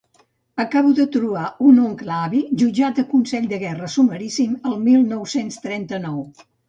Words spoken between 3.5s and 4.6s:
de guerra sumaríssim